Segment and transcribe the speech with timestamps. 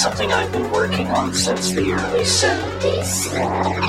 [0.00, 3.26] something I've been working on since the early 70s.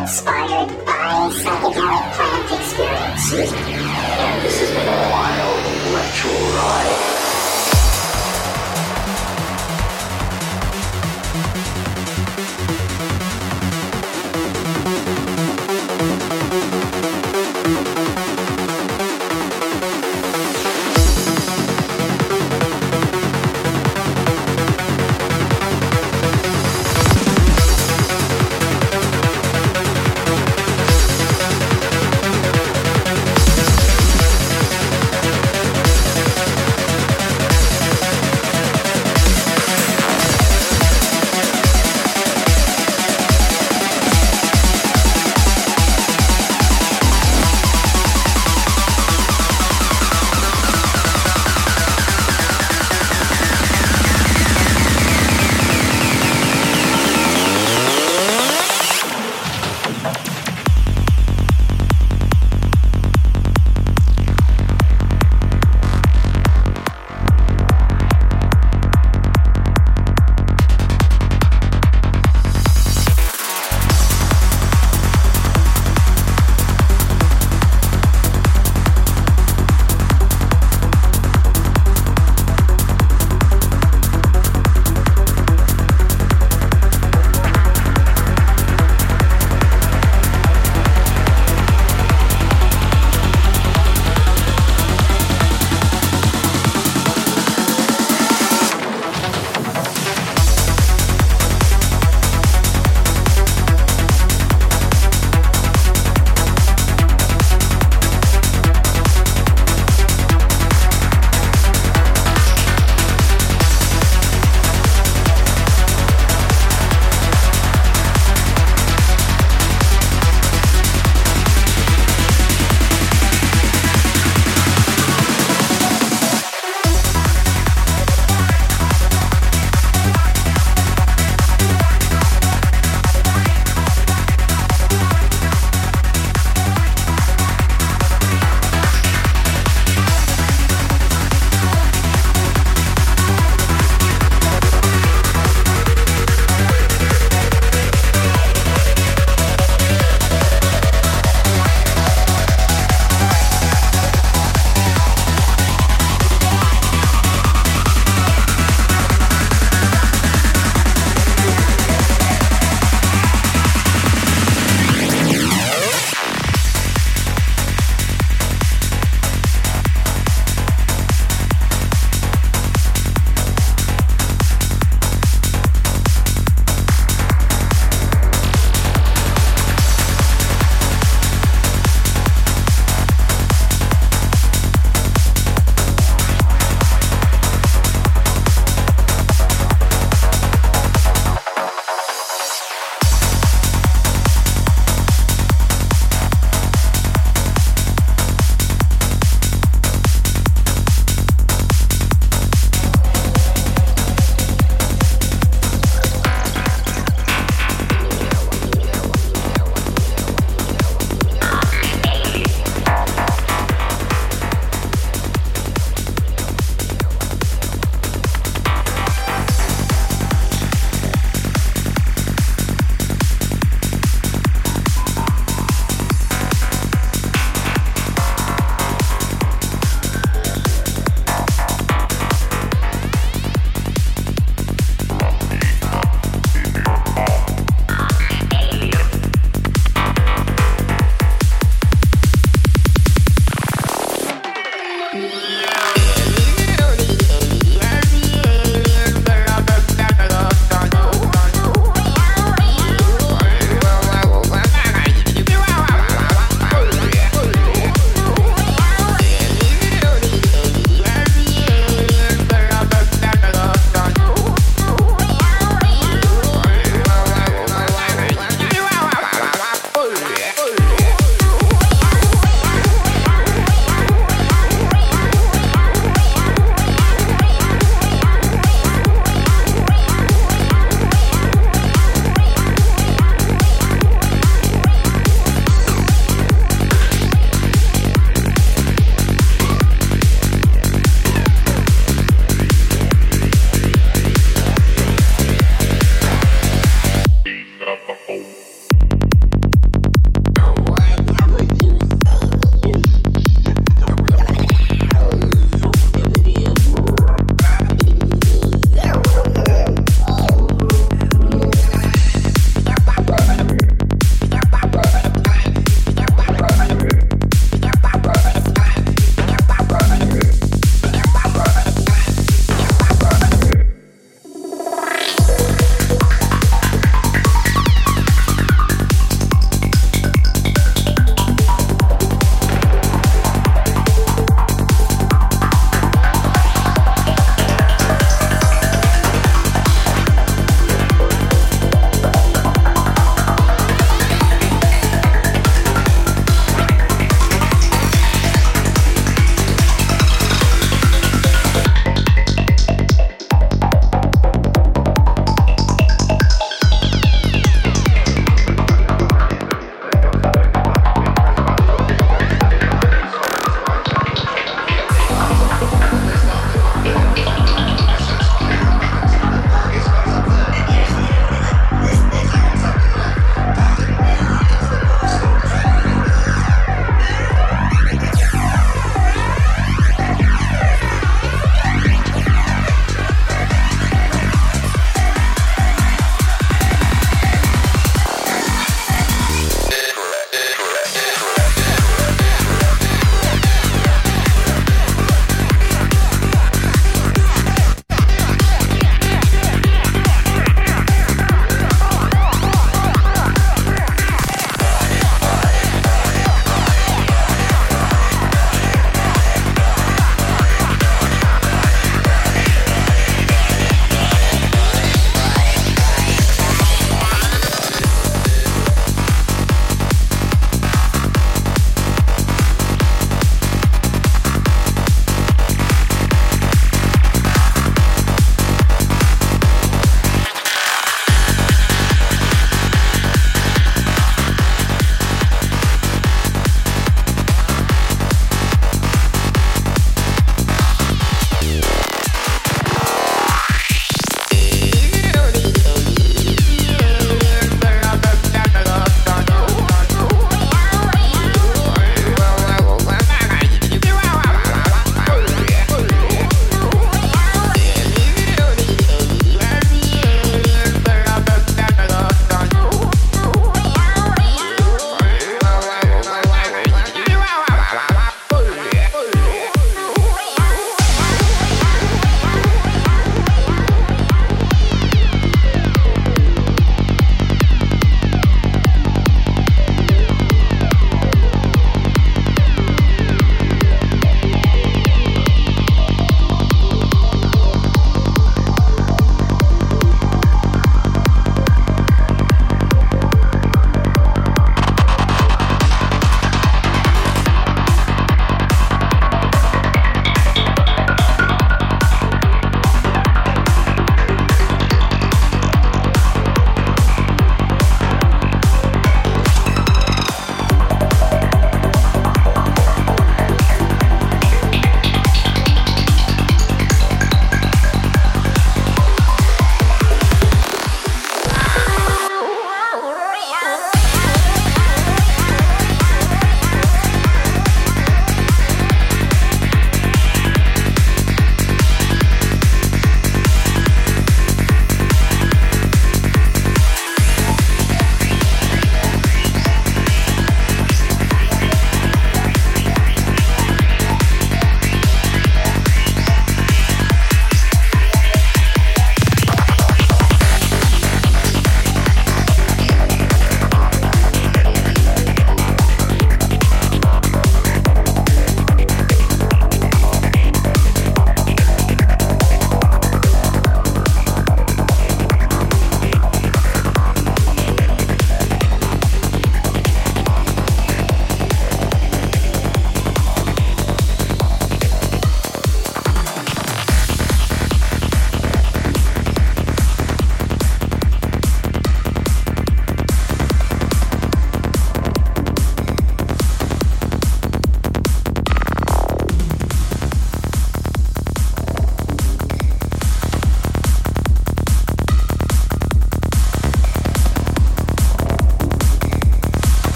[0.00, 3.71] Inspired by psychedelic plant experiences.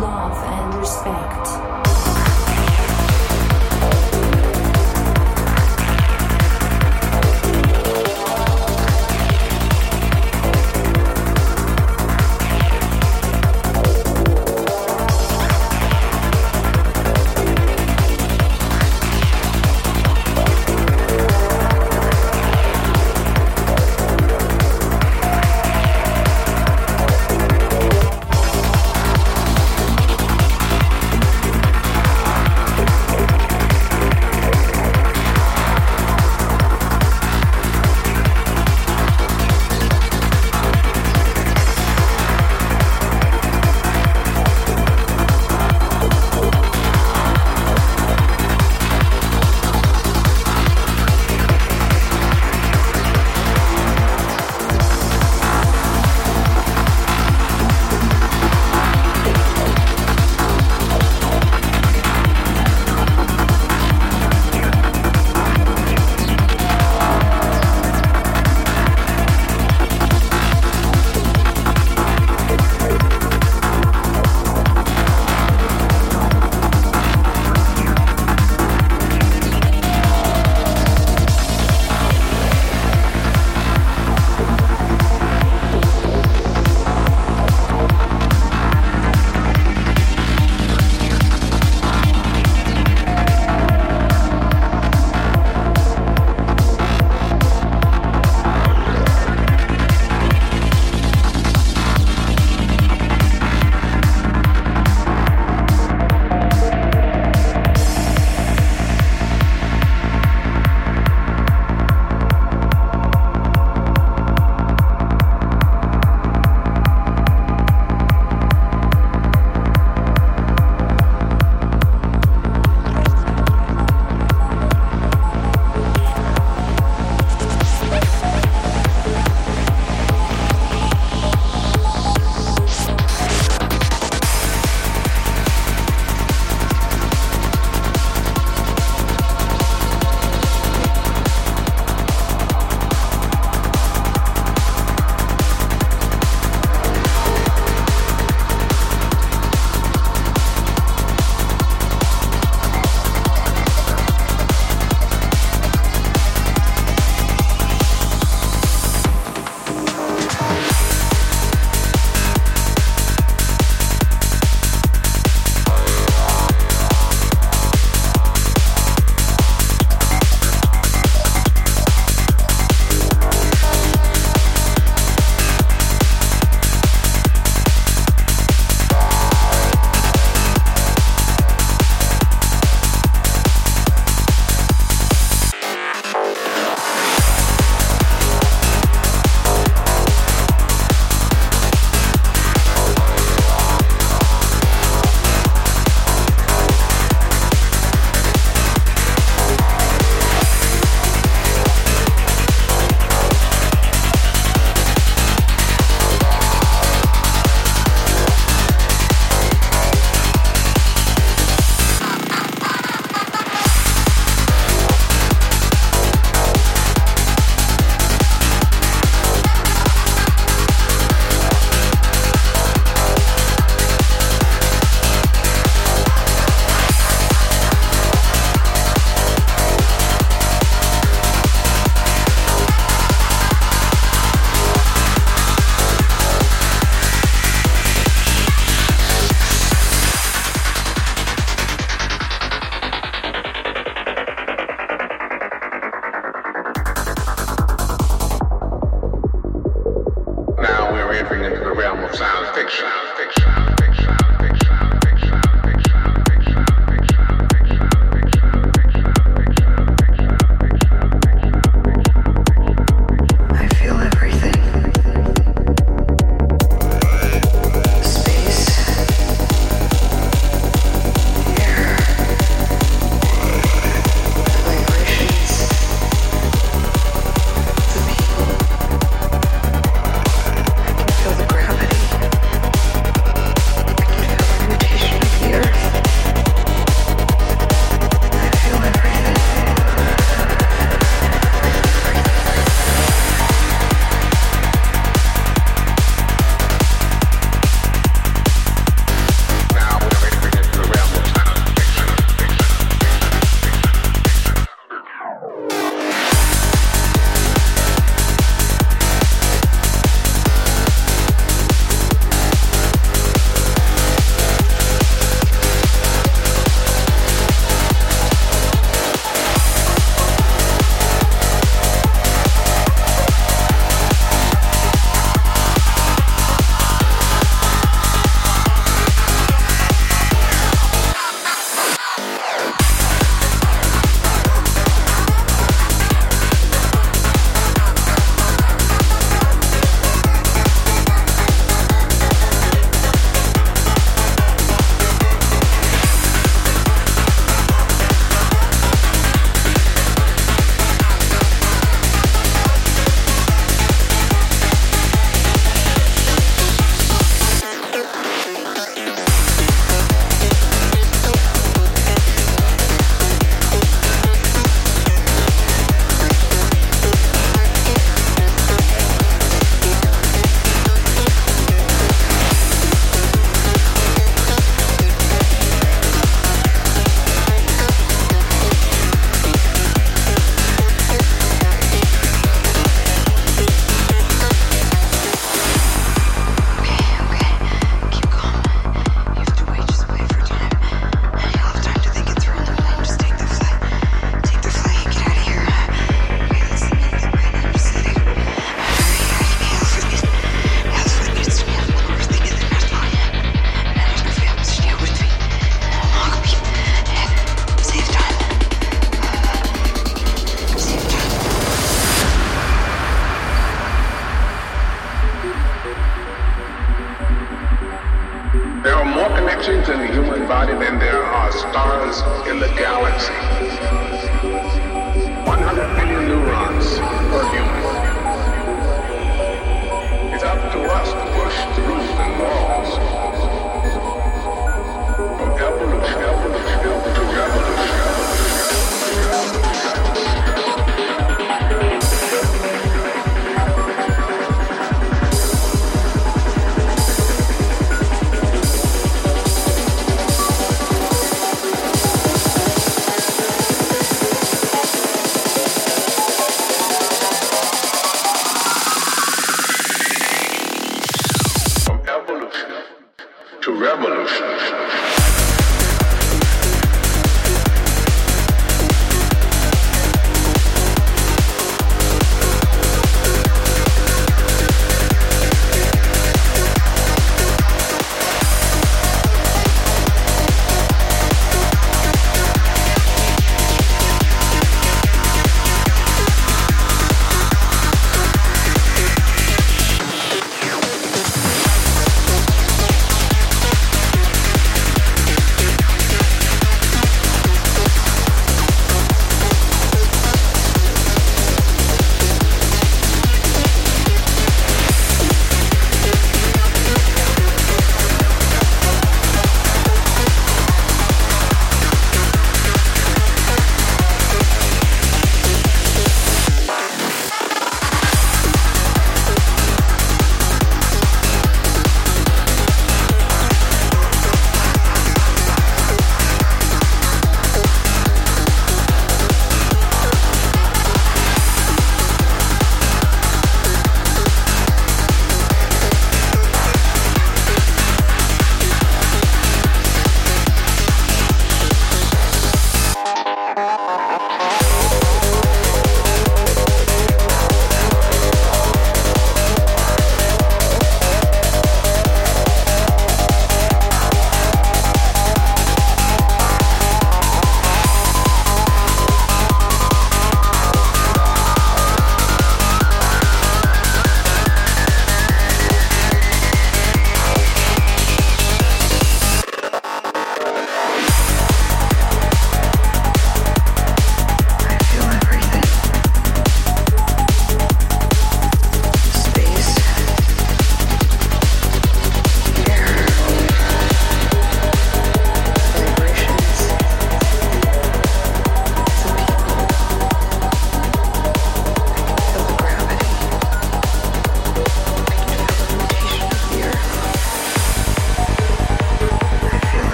[0.00, 2.09] Love and respect.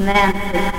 [0.00, 0.69] Nancy.